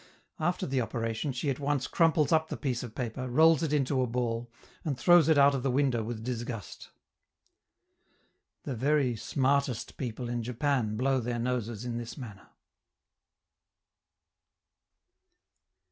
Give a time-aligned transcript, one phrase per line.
[0.39, 4.01] After the operation she at once crumples up the piece of paper, rolls it into
[4.01, 4.49] a ball,
[4.83, 6.89] and throws it out of the window with disgust.
[8.63, 12.47] The very smartest people in Japan blow their noses in this manner.